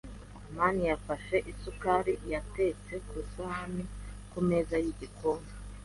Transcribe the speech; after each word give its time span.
amani 0.47 0.81
yafashe 0.91 1.35
isukari 1.51 2.13
yatetse 2.33 2.93
ku 3.07 3.13
isahani 3.23 3.83
kumeza 4.31 4.75
yigikoni. 4.83 5.49